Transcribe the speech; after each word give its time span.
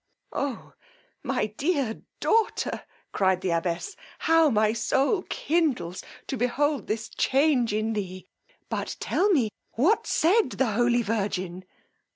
Oh 0.33 0.73
my 1.21 1.45
dear 1.45 2.01
daughter! 2.19 2.81
cried 3.11 3.41
the 3.41 3.51
abbess, 3.51 3.95
how 4.17 4.49
my 4.49 4.73
soul 4.73 5.21
kindles 5.29 6.03
to 6.25 6.37
behold 6.37 6.87
this 6.87 7.07
change 7.07 7.71
in 7.71 7.93
thee! 7.93 8.27
but 8.67 8.97
tell 8.99 9.29
me 9.29 9.51
what 9.73 10.07
said 10.07 10.53
the 10.53 10.71
holy 10.71 11.03
virgin! 11.03 11.65